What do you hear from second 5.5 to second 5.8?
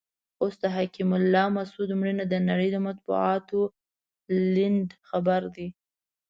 دی.